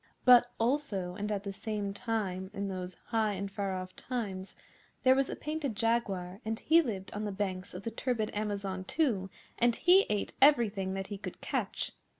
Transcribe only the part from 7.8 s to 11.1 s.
the turbid Amazon too; and he ate everything that